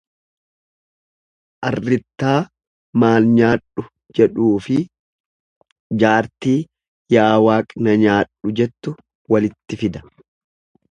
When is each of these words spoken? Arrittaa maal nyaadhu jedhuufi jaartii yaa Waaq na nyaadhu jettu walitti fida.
Arrittaa 1.67 2.31
maal 3.03 3.27
nyaadhu 3.33 3.85
jedhuufi 4.21 4.77
jaartii 6.05 6.57
yaa 7.17 7.31
Waaq 7.49 7.79
na 7.89 7.95
nyaadhu 8.05 8.55
jettu 8.63 8.97
walitti 9.35 9.79
fida. 9.83 10.07